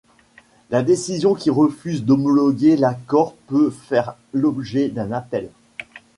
[0.71, 5.51] La décision qui refuse d'homologuer l'accord peut faire l'objet d'un appel.